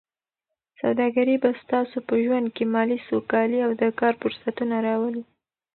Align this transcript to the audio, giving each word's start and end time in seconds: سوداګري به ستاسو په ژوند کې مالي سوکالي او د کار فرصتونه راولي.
سوداګري 0.81 1.35
به 1.43 1.49
ستاسو 1.61 1.97
په 2.07 2.15
ژوند 2.23 2.47
کې 2.55 2.63
مالي 2.73 2.97
سوکالي 3.09 3.59
او 3.65 3.71
د 3.81 3.83
کار 3.99 4.13
فرصتونه 4.21 4.75
راولي. 4.87 5.23